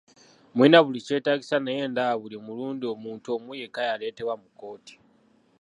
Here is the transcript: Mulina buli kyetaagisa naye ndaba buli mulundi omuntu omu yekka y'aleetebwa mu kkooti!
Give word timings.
Mulina 0.55 0.77
buli 0.85 0.99
kyetaagisa 1.05 1.57
naye 1.61 1.83
ndaba 1.91 2.15
buli 2.21 2.37
mulundi 2.45 2.85
omuntu 2.93 3.27
omu 3.35 3.51
yekka 3.59 3.81
y'aleetebwa 3.87 4.35
mu 4.41 4.47
kkooti! 4.51 4.93